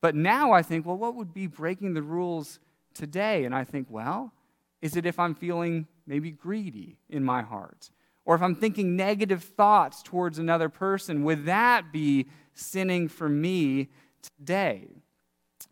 But 0.00 0.14
now 0.14 0.52
I 0.52 0.62
think, 0.62 0.84
well, 0.84 0.96
what 0.96 1.14
would 1.14 1.32
be 1.32 1.46
breaking 1.46 1.94
the 1.94 2.02
rules 2.02 2.58
today? 2.92 3.44
And 3.44 3.54
I 3.54 3.64
think, 3.64 3.86
well, 3.88 4.32
is 4.80 4.96
it 4.96 5.06
if 5.06 5.18
I'm 5.18 5.34
feeling 5.34 5.86
maybe 6.06 6.32
greedy 6.32 6.98
in 7.08 7.24
my 7.24 7.42
heart? 7.42 7.90
or 8.24 8.34
if 8.34 8.42
I'm 8.42 8.54
thinking 8.54 8.96
negative 8.96 9.42
thoughts 9.42 10.02
towards 10.02 10.38
another 10.38 10.68
person, 10.68 11.24
would 11.24 11.46
that 11.46 11.92
be 11.92 12.26
sinning 12.54 13.08
for 13.08 13.28
me 13.28 13.88
today? 14.22 14.88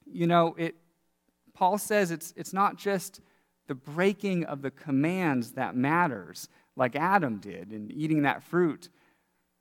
You 0.06 0.26
know, 0.26 0.54
it, 0.58 0.74
Paul 1.54 1.78
says 1.78 2.10
it's, 2.10 2.32
it's 2.36 2.52
not 2.52 2.76
just 2.76 3.20
the 3.66 3.74
breaking 3.74 4.44
of 4.44 4.62
the 4.62 4.70
commands 4.70 5.52
that 5.52 5.76
matters, 5.76 6.48
like 6.76 6.96
Adam 6.96 7.38
did 7.38 7.72
in 7.72 7.90
eating 7.90 8.22
that 8.22 8.42
fruit. 8.42 8.88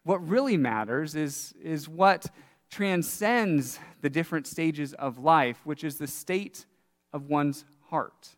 What 0.04 0.28
really 0.28 0.58
matters 0.58 1.16
is, 1.16 1.54
is 1.62 1.88
what 1.88 2.28
transcends 2.72 3.80
the 4.02 4.10
different 4.10 4.48
stages 4.48 4.94
of 4.94 5.18
life, 5.20 5.60
which 5.64 5.84
is 5.84 5.98
the 5.98 6.08
state 6.08 6.66
of 7.14 7.28
one's 7.28 7.66
heart. 7.90 8.30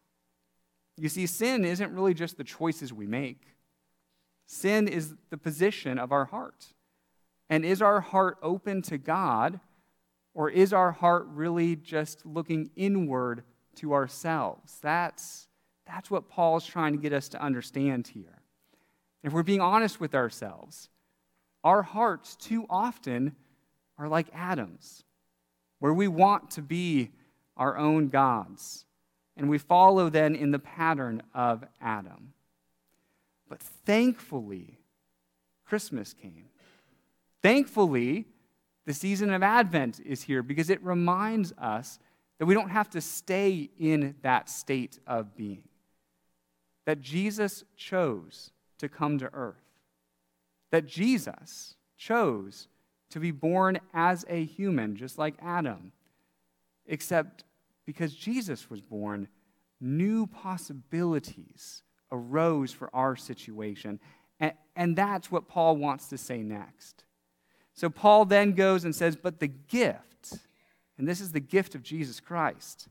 You 0.98 1.10
see, 1.10 1.26
sin 1.26 1.66
isn't 1.66 1.94
really 1.94 2.14
just 2.14 2.38
the 2.38 2.44
choices 2.44 2.94
we 2.94 3.08
make. 3.08 3.42
Sin 4.48 4.88
is 4.88 5.16
the 5.30 5.38
position 5.38 5.98
of 5.98 6.12
our 6.12 6.26
heart. 6.26 6.74
And 7.50 7.66
is 7.66 7.82
our 7.82 8.02
heart 8.02 8.38
open 8.42 8.82
to 8.84 8.98
God, 8.98 9.60
or 10.34 10.50
is 10.50 10.74
our 10.74 10.92
heart 10.92 11.28
really 11.28 11.76
just 11.76 12.26
looking 12.26 12.70
inward 12.76 13.44
to 13.76 13.94
ourselves? 13.94 14.78
That's, 14.82 15.48
that's 15.86 16.10
what 16.10 16.30
Paul's 16.30 16.66
trying 16.66 16.94
to 16.94 17.00
get 17.00 17.14
us 17.14 17.30
to 17.30 17.42
understand 17.42 18.08
here. 18.08 18.42
If 19.24 19.34
we're 19.34 19.44
being 19.44 19.62
honest 19.62 20.00
with 20.00 20.16
ourselves, 20.16 20.90
our 21.64 21.84
hearts 21.84 22.36
too 22.36 22.66
often 22.70 23.36
are 23.98 24.08
like 24.08 24.28
Adam's, 24.34 25.04
where 25.80 25.94
we 25.94 26.08
want 26.08 26.52
to 26.52 26.62
be 26.62 27.12
our 27.58 27.78
own 27.78 28.08
gods. 28.08 28.86
And 29.38 29.50
we 29.50 29.58
follow 29.58 30.10
then 30.10 30.36
in 30.36 30.52
the 30.52 30.60
pattern 30.60 31.22
of 31.34 31.64
Adam. 31.80 32.34
But 33.48 33.60
thankfully, 33.60 34.80
Christmas 35.66 36.14
came. 36.14 36.46
Thankfully, 37.42 38.26
the 38.86 38.94
season 38.94 39.32
of 39.32 39.44
Advent 39.44 40.00
is 40.06 40.24
here 40.24 40.42
because 40.42 40.70
it 40.70 40.84
reminds 40.84 41.54
us 41.58 42.00
that 42.40 42.46
we 42.46 42.54
don't 42.54 42.70
have 42.70 42.90
to 42.92 43.02
stay 43.02 43.70
in 43.78 44.16
that 44.24 44.50
state 44.50 45.00
of 45.06 45.36
being. 45.36 45.64
That 46.86 47.00
Jesus 47.00 47.64
chose 47.76 48.52
to 48.80 48.90
come 48.90 49.20
to 49.20 49.30
earth. 49.34 49.62
That 50.72 50.88
Jesus 50.88 51.76
chose 51.98 52.68
to 53.12 53.20
be 53.20 53.30
born 53.32 53.80
as 53.94 54.26
a 54.28 54.44
human, 54.44 54.96
just 54.96 55.20
like 55.20 55.36
Adam. 55.40 55.92
Except 56.88 57.44
because 57.86 58.16
Jesus 58.16 58.70
was 58.70 58.82
born, 58.82 59.28
new 59.80 60.26
possibilities 60.26 61.84
arose 62.12 62.72
for 62.72 62.90
our 62.96 63.16
situation. 63.16 64.00
And, 64.40 64.54
and 64.76 64.96
that's 64.96 65.32
what 65.32 65.48
Paul 65.48 65.78
wants 65.78 66.08
to 66.08 66.18
say 66.18 66.42
next. 66.42 67.04
So 67.74 67.90
Paul 67.90 68.26
then 68.26 68.54
goes 68.54 68.84
and 68.86 68.96
says, 68.96 69.16
But 69.16 69.40
the 69.40 69.48
gift, 69.48 70.40
and 70.98 71.08
this 71.08 71.22
is 71.22 71.32
the 71.32 71.40
gift 71.40 71.76
of 71.76 71.84
Jesus 71.84 72.20
Christ, 72.20 72.88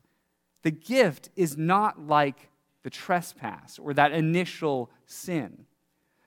the 0.63 0.71
gift 0.71 1.29
is 1.35 1.57
not 1.57 2.07
like 2.07 2.49
the 2.83 2.89
trespass 2.89 3.79
or 3.79 3.93
that 3.93 4.11
initial 4.11 4.89
sin. 5.05 5.65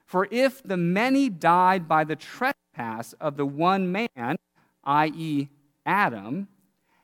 For 0.07 0.29
if 0.31 0.63
the 0.63 0.77
many 0.77 1.29
died 1.29 1.89
by 1.89 2.05
the 2.05 2.17
trespass 2.17 3.13
of 3.15 3.37
the 3.37 3.47
one 3.47 3.91
man, 3.91 4.37
i.e., 4.85 5.49
Adam, 5.87 6.49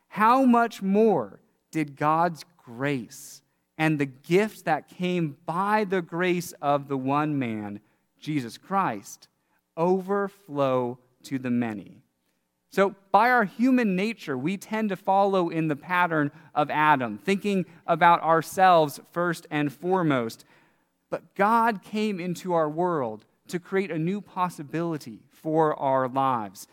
how 0.08 0.44
much 0.44 0.82
more 0.82 1.40
did 1.70 1.96
God's 1.96 2.44
grace 2.56 3.42
and 3.78 3.98
the 3.98 4.06
gift 4.06 4.64
that 4.64 4.88
came 4.88 5.36
by 5.46 5.84
the 5.84 6.02
grace 6.02 6.52
of 6.60 6.88
the 6.88 6.96
one 6.96 7.38
man, 7.38 7.80
Jesus 8.18 8.58
Christ, 8.58 9.28
overflow 9.76 10.98
to 11.24 11.38
the 11.38 11.50
many. 11.50 12.02
So, 12.72 12.94
by 13.10 13.30
our 13.30 13.44
human 13.44 13.96
nature, 13.96 14.38
we 14.38 14.56
tend 14.56 14.90
to 14.90 14.96
follow 14.96 15.48
in 15.48 15.66
the 15.66 15.76
pattern 15.76 16.30
of 16.54 16.70
Adam, 16.70 17.18
thinking 17.18 17.66
about 17.86 18.22
ourselves 18.22 19.00
first 19.10 19.46
and 19.50 19.72
foremost. 19.72 20.44
But 21.10 21.34
God 21.34 21.82
came 21.82 22.20
into 22.20 22.52
our 22.52 22.68
world 22.68 23.24
to 23.48 23.58
create 23.58 23.90
a 23.90 23.98
new 23.98 24.20
possibility 24.20 25.24
for 25.28 25.74
our 25.80 26.08
lives. 26.08 26.68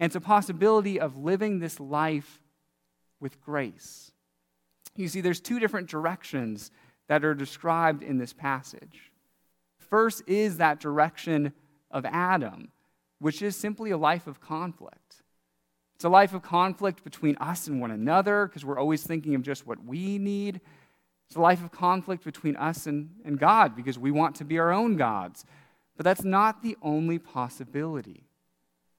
And 0.00 0.08
it's 0.10 0.16
a 0.16 0.20
possibility 0.20 0.98
of 0.98 1.16
living 1.16 1.60
this 1.60 1.78
life 1.78 2.42
with 3.20 3.40
grace. 3.40 4.10
You 4.96 5.06
see, 5.06 5.20
there's 5.20 5.40
two 5.40 5.60
different 5.60 5.88
directions 5.88 6.72
that 7.06 7.24
are 7.24 7.34
described 7.34 8.02
in 8.02 8.18
this 8.18 8.32
passage. 8.32 9.12
First 9.78 10.22
is 10.26 10.58
that 10.58 10.80
direction 10.80 11.52
of 11.90 12.04
Adam, 12.04 12.70
which 13.18 13.42
is 13.42 13.56
simply 13.56 13.90
a 13.90 13.98
life 13.98 14.26
of 14.26 14.40
conflict. 14.40 15.22
It's 15.94 16.04
a 16.04 16.08
life 16.08 16.32
of 16.32 16.42
conflict 16.42 17.02
between 17.02 17.36
us 17.36 17.66
and 17.66 17.80
one 17.80 17.90
another 17.90 18.46
because 18.46 18.64
we're 18.64 18.78
always 18.78 19.02
thinking 19.02 19.34
of 19.34 19.42
just 19.42 19.66
what 19.66 19.84
we 19.84 20.18
need. 20.18 20.60
It's 21.26 21.36
a 21.36 21.40
life 21.40 21.62
of 21.62 21.72
conflict 21.72 22.24
between 22.24 22.56
us 22.56 22.86
and, 22.86 23.10
and 23.24 23.38
God 23.38 23.74
because 23.74 23.98
we 23.98 24.10
want 24.10 24.36
to 24.36 24.44
be 24.44 24.58
our 24.58 24.72
own 24.72 24.96
gods. 24.96 25.44
But 25.96 26.04
that's 26.04 26.22
not 26.22 26.62
the 26.62 26.76
only 26.80 27.18
possibility. 27.18 28.28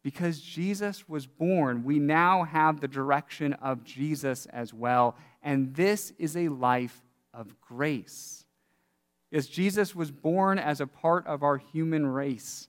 Because 0.03 0.41
Jesus 0.41 1.07
was 1.07 1.25
born, 1.25 1.83
we 1.83 1.99
now 1.99 2.43
have 2.43 2.79
the 2.79 2.87
direction 2.87 3.53
of 3.53 3.83
Jesus 3.83 4.45
as 4.47 4.73
well. 4.73 5.15
And 5.41 5.73
this 5.75 6.11
is 6.19 6.35
a 6.35 6.49
life 6.49 7.01
of 7.33 7.59
grace. 7.61 8.45
As 9.31 9.47
Jesus 9.47 9.95
was 9.95 10.11
born 10.11 10.59
as 10.59 10.81
a 10.81 10.87
part 10.87 11.25
of 11.27 11.43
our 11.43 11.57
human 11.57 12.05
race, 12.05 12.67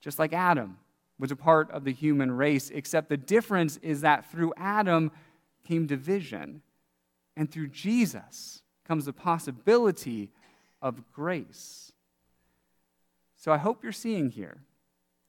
just 0.00 0.18
like 0.18 0.32
Adam 0.32 0.78
was 1.18 1.30
a 1.30 1.36
part 1.36 1.70
of 1.70 1.84
the 1.84 1.92
human 1.92 2.30
race, 2.30 2.70
except 2.70 3.08
the 3.08 3.16
difference 3.16 3.78
is 3.78 4.02
that 4.02 4.30
through 4.30 4.52
Adam 4.56 5.10
came 5.66 5.86
division, 5.86 6.62
and 7.36 7.50
through 7.50 7.68
Jesus 7.68 8.62
comes 8.86 9.04
the 9.04 9.12
possibility 9.12 10.30
of 10.80 11.12
grace. 11.12 11.92
So 13.36 13.52
I 13.52 13.58
hope 13.58 13.82
you're 13.82 13.92
seeing 13.92 14.30
here 14.30 14.58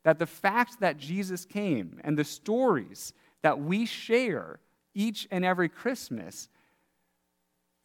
that 0.03 0.17
the 0.17 0.25
fact 0.25 0.79
that 0.79 0.97
Jesus 0.97 1.45
came 1.45 1.99
and 2.03 2.17
the 2.17 2.23
stories 2.23 3.13
that 3.41 3.59
we 3.59 3.85
share 3.85 4.59
each 4.95 5.27
and 5.29 5.45
every 5.45 5.69
Christmas, 5.69 6.49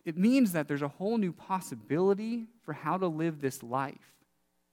it 0.05 0.17
means 0.17 0.53
that 0.53 0.69
there's 0.69 0.83
a 0.83 0.89
whole 0.89 1.19
new 1.19 1.33
possibility 1.33 2.47
for 2.63 2.73
how 2.73 2.97
to 2.97 3.07
live 3.07 3.41
this 3.41 3.63
life. 3.63 4.15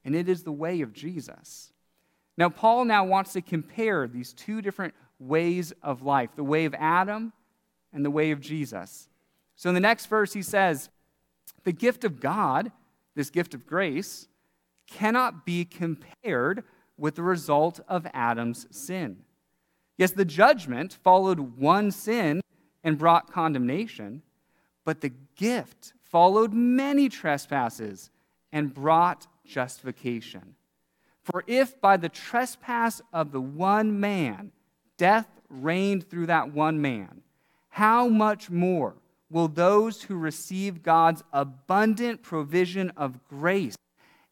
And 0.06 0.16
it 0.16 0.30
is 0.30 0.44
the 0.44 0.52
way 0.52 0.82
of 0.82 0.94
Jesus. 0.94 1.72
Now, 2.38 2.50
Paul 2.50 2.86
now 2.86 3.04
wants 3.04 3.34
to 3.34 3.42
compare 3.42 4.08
these 4.08 4.34
two 4.34 4.62
different 4.62 4.94
ways 5.20 5.74
of 5.84 6.02
life 6.02 6.30
the 6.36 6.44
way 6.44 6.66
of 6.66 6.74
Adam 6.76 7.34
and 7.94 8.04
the 8.04 8.12
way 8.12 8.32
of 8.32 8.40
Jesus. 8.40 9.08
So, 9.56 9.70
in 9.70 9.76
the 9.76 9.82
next 9.82 10.08
verse, 10.08 10.34
he 10.34 10.42
says, 10.42 10.90
The 11.64 11.72
gift 11.72 12.04
of 12.04 12.20
God, 12.20 12.72
this 13.16 13.30
gift 13.30 13.54
of 13.54 13.68
grace, 13.68 14.28
cannot 14.88 15.46
be 15.46 15.66
compared 15.66 16.64
with 16.98 17.16
the 17.16 17.24
result 17.24 17.80
of 17.88 18.08
Adam's 18.14 18.68
sin. 18.72 19.24
Yes, 19.98 20.12
the 20.12 20.26
judgment 20.26 20.98
followed 21.04 21.58
one 21.58 21.92
sin 21.92 22.42
and 22.84 22.98
brought 22.98 23.32
condemnation, 23.32 24.24
but 24.84 25.02
the 25.02 25.14
gift 25.36 25.94
followed 26.04 26.54
many 26.54 27.08
trespasses 27.08 28.10
and 28.52 28.74
brought 28.74 29.28
justification. 29.46 30.56
For 31.24 31.44
if 31.48 31.80
by 31.80 31.98
the 31.98 32.10
trespass 32.10 33.02
of 33.14 33.32
the 33.32 33.42
one 33.42 34.00
man 34.00 34.52
death 34.98 35.28
reigned 35.50 36.10
through 36.10 36.28
that 36.28 36.54
one 36.54 36.82
man, 36.82 37.22
how 37.70 38.08
much 38.08 38.50
more 38.50 38.96
will 39.30 39.48
those 39.48 40.04
who 40.04 40.16
receive 40.16 40.84
God's 40.84 41.24
abundant 41.32 42.22
provision 42.22 42.92
of 42.98 43.24
grace 43.28 43.76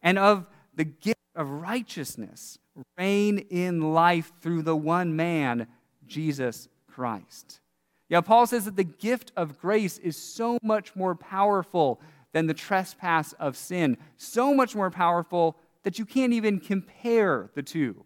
and 0.02 0.18
of 0.18 0.46
the 0.76 0.84
gift 0.84 1.20
of 1.36 1.50
righteousness 1.50 2.58
reign 2.98 3.40
in 3.50 3.94
life 3.94 4.32
through 4.42 4.64
the 4.64 4.76
one 4.76 5.16
man, 5.16 5.68
Jesus 6.06 6.68
Christ? 6.88 7.62
Yeah, 8.10 8.22
Paul 8.22 8.48
says 8.48 8.66
that 8.66 8.76
the 8.76 8.84
gift 8.84 9.32
of 9.38 9.60
grace 9.60 10.00
is 10.00 10.18
so 10.18 10.58
much 10.64 10.96
more 10.96 11.16
powerful 11.16 12.02
than 12.34 12.48
the 12.48 12.54
trespass 12.54 13.34
of 13.34 13.56
sin, 13.56 13.98
so 14.18 14.54
much 14.54 14.76
more 14.76 14.92
powerful 14.92 15.56
that 15.84 16.00
you 16.00 16.06
can't 16.06 16.34
even 16.34 16.60
compare 16.60 17.50
the 17.56 17.64
two. 17.64 18.06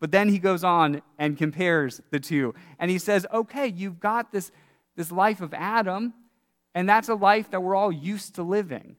But 0.00 0.10
then 0.10 0.28
he 0.28 0.38
goes 0.38 0.64
on 0.64 1.02
and 1.18 1.38
compares 1.38 2.00
the 2.10 2.20
two. 2.20 2.54
And 2.78 2.90
he 2.90 2.98
says, 2.98 3.26
okay, 3.32 3.66
you've 3.66 4.00
got 4.00 4.32
this, 4.32 4.50
this 4.96 5.10
life 5.10 5.40
of 5.40 5.54
Adam, 5.54 6.12
and 6.74 6.88
that's 6.88 7.08
a 7.08 7.14
life 7.14 7.50
that 7.50 7.62
we're 7.62 7.74
all 7.74 7.92
used 7.92 8.34
to 8.34 8.42
living. 8.42 8.96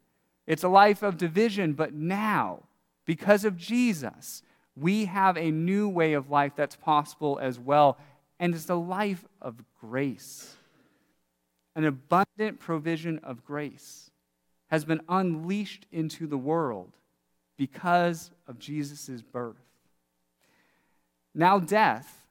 It's 0.47 0.63
a 0.63 0.69
life 0.69 1.03
of 1.03 1.17
division, 1.17 1.73
but 1.73 1.93
now, 1.93 2.63
because 3.05 3.45
of 3.45 3.57
Jesus, 3.57 4.41
we 4.75 5.05
have 5.05 5.37
a 5.37 5.51
new 5.51 5.87
way 5.89 6.13
of 6.13 6.29
life 6.29 6.53
that's 6.55 6.75
possible 6.75 7.37
as 7.41 7.59
well. 7.59 7.97
And 8.39 8.55
it's 8.55 8.69
a 8.69 8.75
life 8.75 9.25
of 9.41 9.63
grace. 9.79 10.55
An 11.75 11.85
abundant 11.85 12.59
provision 12.59 13.19
of 13.19 13.45
grace 13.45 14.09
has 14.67 14.85
been 14.85 15.01
unleashed 15.07 15.85
into 15.91 16.27
the 16.27 16.37
world 16.37 16.93
because 17.57 18.31
of 18.47 18.59
Jesus' 18.59 19.21
birth. 19.21 19.57
Now, 21.33 21.59
death 21.59 22.25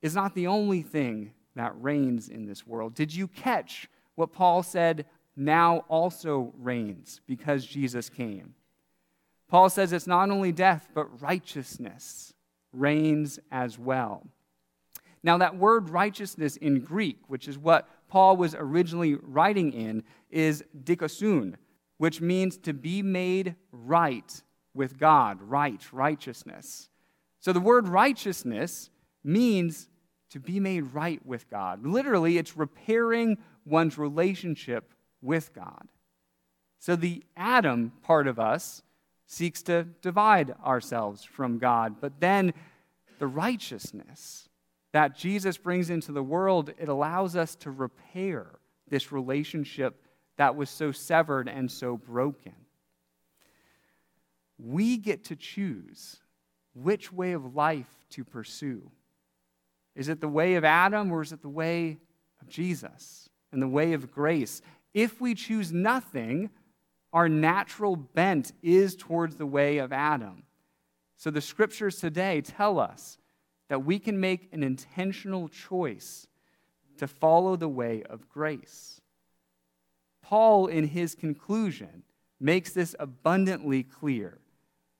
is 0.00 0.14
not 0.14 0.34
the 0.34 0.46
only 0.46 0.82
thing 0.82 1.32
that 1.56 1.72
reigns 1.80 2.28
in 2.28 2.46
this 2.46 2.66
world. 2.66 2.94
Did 2.94 3.14
you 3.14 3.26
catch 3.26 3.88
what 4.14 4.32
Paul 4.32 4.62
said 4.62 5.06
now 5.36 5.84
also 5.88 6.52
reigns 6.56 7.20
because 7.26 7.66
Jesus 7.66 8.08
came? 8.08 8.54
Paul 9.48 9.70
says 9.70 9.92
it's 9.92 10.06
not 10.06 10.30
only 10.30 10.52
death, 10.52 10.88
but 10.94 11.20
righteousness 11.20 12.34
reigns 12.72 13.38
as 13.50 13.78
well. 13.78 14.26
Now, 15.22 15.38
that 15.38 15.56
word 15.56 15.88
righteousness 15.90 16.56
in 16.56 16.80
Greek, 16.80 17.18
which 17.26 17.48
is 17.48 17.58
what 17.58 17.88
Paul 18.08 18.36
was 18.36 18.54
originally 18.54 19.16
writing 19.16 19.72
in, 19.72 20.04
is 20.30 20.62
dikaiosune, 20.84 21.54
which 21.96 22.20
means 22.20 22.56
to 22.58 22.72
be 22.72 23.02
made 23.02 23.56
right 23.72 24.42
with 24.78 24.96
God, 24.96 25.42
right, 25.42 25.82
righteousness. 25.92 26.88
So 27.40 27.52
the 27.52 27.60
word 27.60 27.88
righteousness 27.88 28.90
means 29.24 29.88
to 30.30 30.38
be 30.38 30.60
made 30.60 30.94
right 30.94 31.20
with 31.26 31.50
God. 31.50 31.84
Literally, 31.84 32.38
it's 32.38 32.56
repairing 32.56 33.38
one's 33.66 33.98
relationship 33.98 34.94
with 35.20 35.52
God. 35.52 35.88
So 36.78 36.94
the 36.94 37.24
Adam 37.36 37.92
part 38.04 38.28
of 38.28 38.38
us 38.38 38.82
seeks 39.26 39.62
to 39.64 39.82
divide 40.00 40.54
ourselves 40.64 41.24
from 41.24 41.58
God, 41.58 41.96
but 42.00 42.20
then 42.20 42.54
the 43.18 43.26
righteousness 43.26 44.48
that 44.92 45.16
Jesus 45.16 45.58
brings 45.58 45.90
into 45.90 46.12
the 46.12 46.22
world, 46.22 46.72
it 46.78 46.88
allows 46.88 47.34
us 47.34 47.56
to 47.56 47.72
repair 47.72 48.46
this 48.88 49.10
relationship 49.10 50.00
that 50.36 50.54
was 50.54 50.70
so 50.70 50.92
severed 50.92 51.48
and 51.48 51.68
so 51.68 51.96
broken 51.96 52.54
we 54.58 54.96
get 54.96 55.24
to 55.24 55.36
choose 55.36 56.16
which 56.74 57.12
way 57.12 57.32
of 57.32 57.54
life 57.54 58.06
to 58.10 58.24
pursue. 58.24 58.90
Is 59.94 60.08
it 60.08 60.20
the 60.20 60.28
way 60.28 60.54
of 60.54 60.64
Adam 60.64 61.10
or 61.10 61.22
is 61.22 61.32
it 61.32 61.42
the 61.42 61.48
way 61.48 61.98
of 62.40 62.48
Jesus 62.48 63.28
and 63.52 63.60
the 63.60 63.68
way 63.68 63.92
of 63.92 64.12
grace? 64.12 64.62
If 64.94 65.20
we 65.20 65.34
choose 65.34 65.72
nothing, 65.72 66.50
our 67.12 67.28
natural 67.28 67.96
bent 67.96 68.52
is 68.62 68.94
towards 68.94 69.36
the 69.36 69.46
way 69.46 69.78
of 69.78 69.92
Adam. 69.92 70.44
So 71.16 71.30
the 71.30 71.40
scriptures 71.40 71.96
today 71.96 72.40
tell 72.40 72.78
us 72.78 73.18
that 73.68 73.84
we 73.84 73.98
can 73.98 74.20
make 74.20 74.48
an 74.52 74.62
intentional 74.62 75.48
choice 75.48 76.26
to 76.98 77.06
follow 77.06 77.56
the 77.56 77.68
way 77.68 78.02
of 78.08 78.28
grace. 78.28 79.00
Paul, 80.22 80.66
in 80.66 80.84
his 80.84 81.14
conclusion, 81.14 82.02
makes 82.40 82.72
this 82.72 82.94
abundantly 82.98 83.82
clear. 83.82 84.38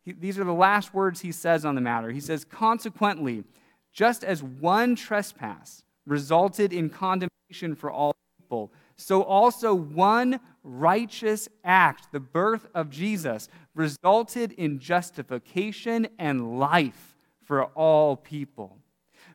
He, 0.08 0.14
these 0.14 0.38
are 0.38 0.44
the 0.44 0.54
last 0.54 0.94
words 0.94 1.20
he 1.20 1.32
says 1.32 1.66
on 1.66 1.74
the 1.74 1.82
matter. 1.82 2.10
He 2.10 2.20
says, 2.20 2.42
Consequently, 2.42 3.44
just 3.92 4.24
as 4.24 4.42
one 4.42 4.96
trespass 4.96 5.82
resulted 6.06 6.72
in 6.72 6.88
condemnation 6.88 7.74
for 7.74 7.90
all 7.90 8.16
people, 8.38 8.72
so 8.96 9.22
also 9.22 9.74
one 9.74 10.40
righteous 10.64 11.46
act, 11.62 12.10
the 12.10 12.20
birth 12.20 12.66
of 12.74 12.88
Jesus, 12.88 13.50
resulted 13.74 14.52
in 14.52 14.78
justification 14.78 16.08
and 16.18 16.58
life 16.58 17.14
for 17.44 17.64
all 17.64 18.16
people. 18.16 18.78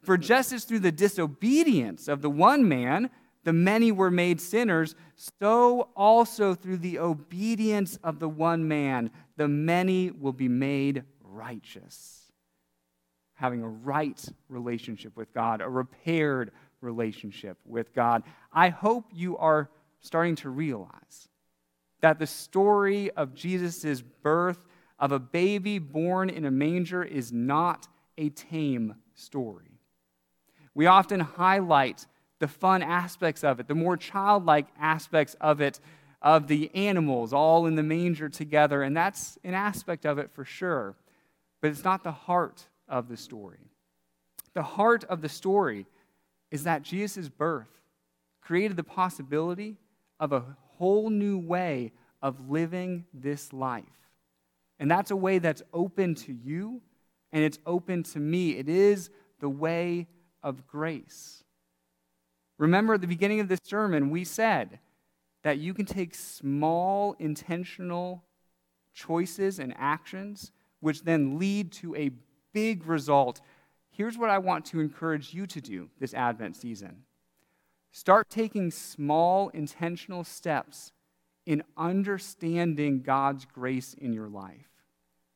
For 0.01 0.17
just 0.17 0.51
as 0.53 0.63
through 0.63 0.79
the 0.79 0.91
disobedience 0.91 2.07
of 2.07 2.23
the 2.23 2.31
one 2.31 2.67
man, 2.67 3.11
the 3.43 3.53
many 3.53 3.91
were 3.91 4.11
made 4.11 4.39
sinners, 4.39 4.95
so 5.15 5.89
also 5.95 6.53
through 6.53 6.77
the 6.77 6.99
obedience 6.99 7.97
of 8.03 8.19
the 8.19 8.29
one 8.29 8.67
man, 8.67 9.11
the 9.37 9.47
many 9.47 10.11
will 10.11 10.33
be 10.33 10.47
made 10.47 11.03
righteous. 11.21 12.31
Having 13.35 13.63
a 13.63 13.69
right 13.69 14.23
relationship 14.47 15.17
with 15.17 15.33
God, 15.33 15.61
a 15.61 15.69
repaired 15.69 16.51
relationship 16.81 17.57
with 17.65 17.93
God. 17.93 18.23
I 18.51 18.69
hope 18.69 19.05
you 19.11 19.37
are 19.37 19.69
starting 19.99 20.35
to 20.37 20.49
realize 20.49 21.29
that 22.01 22.19
the 22.19 22.27
story 22.27 23.09
of 23.11 23.33
Jesus' 23.33 24.01
birth 24.01 24.65
of 24.99 25.11
a 25.11 25.19
baby 25.19 25.79
born 25.79 26.29
in 26.29 26.45
a 26.45 26.51
manger 26.51 27.03
is 27.03 27.31
not 27.31 27.87
a 28.17 28.29
tame 28.29 28.95
story. 29.15 29.79
We 30.75 30.85
often 30.85 31.19
highlight 31.19 32.05
the 32.43 32.47
fun 32.49 32.83
aspects 32.83 33.41
of 33.41 33.61
it, 33.61 33.69
the 33.69 33.73
more 33.73 33.95
childlike 33.95 34.67
aspects 34.77 35.33
of 35.39 35.61
it, 35.61 35.79
of 36.21 36.49
the 36.49 36.69
animals 36.75 37.31
all 37.31 37.67
in 37.67 37.75
the 37.75 37.83
manger 37.83 38.27
together. 38.27 38.83
And 38.83 38.97
that's 38.97 39.37
an 39.45 39.53
aspect 39.53 40.05
of 40.05 40.17
it 40.17 40.29
for 40.29 40.43
sure. 40.43 40.93
But 41.61 41.71
it's 41.71 41.85
not 41.85 42.03
the 42.03 42.11
heart 42.11 42.67
of 42.89 43.07
the 43.07 43.15
story. 43.15 43.71
The 44.55 44.61
heart 44.61 45.05
of 45.05 45.21
the 45.21 45.29
story 45.29 45.85
is 46.51 46.65
that 46.65 46.83
Jesus' 46.83 47.29
birth 47.29 47.69
created 48.41 48.75
the 48.75 48.83
possibility 48.83 49.77
of 50.19 50.33
a 50.33 50.43
whole 50.77 51.09
new 51.09 51.39
way 51.39 51.93
of 52.21 52.49
living 52.49 53.05
this 53.13 53.53
life. 53.53 53.85
And 54.79 54.91
that's 54.91 55.11
a 55.11 55.15
way 55.15 55.39
that's 55.39 55.61
open 55.71 56.15
to 56.15 56.33
you 56.33 56.81
and 57.31 57.41
it's 57.41 57.59
open 57.65 58.03
to 58.03 58.19
me. 58.19 58.57
It 58.57 58.67
is 58.67 59.11
the 59.39 59.47
way 59.47 60.07
of 60.43 60.67
grace. 60.67 61.42
Remember 62.57 62.93
at 62.93 63.01
the 63.01 63.07
beginning 63.07 63.39
of 63.39 63.47
this 63.47 63.59
sermon, 63.63 64.09
we 64.09 64.23
said 64.23 64.79
that 65.43 65.57
you 65.57 65.73
can 65.73 65.85
take 65.85 66.15
small 66.15 67.15
intentional 67.19 68.23
choices 68.93 69.59
and 69.59 69.73
actions, 69.77 70.51
which 70.79 71.03
then 71.03 71.37
lead 71.37 71.71
to 71.71 71.95
a 71.95 72.11
big 72.53 72.85
result. 72.85 73.41
Here's 73.89 74.17
what 74.17 74.29
I 74.29 74.37
want 74.37 74.65
to 74.65 74.79
encourage 74.79 75.33
you 75.33 75.45
to 75.47 75.61
do 75.61 75.89
this 75.99 76.13
Advent 76.13 76.55
season 76.55 77.03
start 77.91 78.27
taking 78.29 78.71
small, 78.71 79.49
intentional 79.49 80.23
steps 80.23 80.91
in 81.45 81.61
understanding 81.77 83.01
God's 83.01 83.45
grace 83.45 83.93
in 83.93 84.13
your 84.13 84.27
life. 84.27 84.69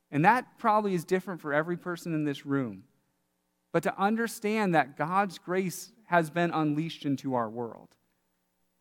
And 0.10 0.26
that 0.26 0.58
probably 0.58 0.94
is 0.94 1.04
different 1.04 1.42
for 1.42 1.54
every 1.54 1.78
person 1.78 2.16
in 2.16 2.24
this 2.24 2.46
room. 2.46 2.84
But 3.78 3.84
to 3.84 4.02
understand 4.02 4.74
that 4.74 4.98
God's 4.98 5.38
grace 5.38 5.92
has 6.06 6.32
been 6.32 6.50
unleashed 6.50 7.06
into 7.06 7.36
our 7.36 7.48
world, 7.48 7.90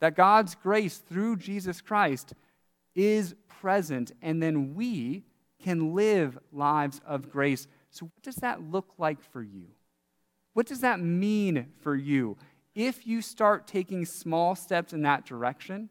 that 0.01 0.17
God's 0.17 0.55
grace 0.55 0.97
through 0.97 1.37
Jesus 1.37 1.83
Christ 1.83 2.33
is 2.95 3.35
present, 3.47 4.13
and 4.23 4.43
then 4.43 4.75
we 4.75 5.25
can 5.63 5.95
live 5.95 6.39
lives 6.51 7.03
of 7.05 7.31
grace. 7.31 7.67
So, 7.91 8.07
what 8.07 8.23
does 8.23 8.37
that 8.37 8.63
look 8.63 8.95
like 8.97 9.23
for 9.23 9.43
you? 9.43 9.67
What 10.55 10.65
does 10.65 10.81
that 10.81 10.99
mean 10.99 11.67
for 11.83 11.95
you? 11.95 12.39
If 12.75 13.07
you 13.07 13.21
start 13.21 13.67
taking 13.67 14.07
small 14.07 14.55
steps 14.55 14.95
in 14.95 15.03
that 15.03 15.27
direction, 15.27 15.91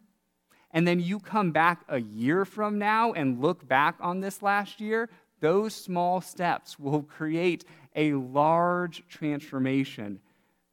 and 0.72 0.88
then 0.88 1.00
you 1.00 1.20
come 1.20 1.52
back 1.52 1.84
a 1.90 2.00
year 2.00 2.44
from 2.44 2.80
now 2.80 3.14
and 3.14 3.40
look 3.40 3.68
back 3.68 3.98
on 4.00 4.22
this 4.22 4.42
last 4.42 4.82
year, 4.82 5.12
those 5.42 5.76
small 5.76 6.22
steps 6.22 6.80
will 6.80 7.04
create 7.04 7.66
a 7.96 8.14
large 8.14 9.04
transformation 9.08 10.20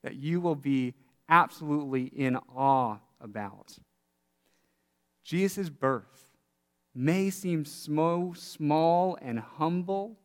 that 0.03 0.17
you 0.17 0.41
will 0.41 0.57
be 0.57 0.95
absolutely 1.29 2.05
in 2.05 2.37
awe 2.55 2.99
about. 3.21 3.79
Jesus' 5.25 5.71
birth 5.71 6.33
may 6.95 7.31
seem 7.31 7.65
so 7.65 8.35
small 8.37 9.17
and 9.23 9.39
humble, 9.39 10.19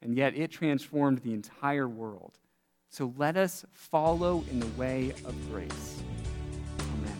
and 0.00 0.16
yet 0.16 0.34
it 0.36 0.50
transformed 0.50 1.18
the 1.18 1.34
entire 1.34 1.88
world. 1.88 2.38
So 2.88 3.12
let 3.16 3.36
us 3.36 3.64
follow 3.72 4.44
in 4.50 4.60
the 4.60 4.66
way 4.78 5.12
of 5.24 5.34
grace. 5.50 6.02
Amen. 6.78 7.16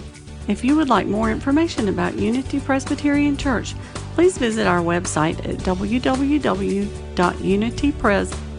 If 0.48 0.64
you 0.64 0.76
would 0.76 0.88
like 0.88 1.06
more 1.06 1.30
information 1.30 1.88
about 1.88 2.16
Unity 2.16 2.60
Presbyterian 2.60 3.36
Church, 3.36 3.74
please 4.14 4.38
visit 4.38 4.66
our 4.66 4.80
website 4.80 5.38
at 5.46 5.58
www.unitypres.org 5.58 8.49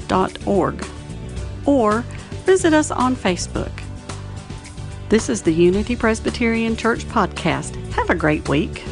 or 1.65 2.01
visit 2.45 2.73
us 2.73 2.91
on 2.91 3.15
Facebook. 3.15 3.71
This 5.09 5.29
is 5.29 5.41
the 5.41 5.53
Unity 5.53 5.95
Presbyterian 5.95 6.75
Church 6.75 7.05
podcast. 7.05 7.75
Have 7.93 8.09
a 8.09 8.15
great 8.15 8.47
week. 8.47 8.83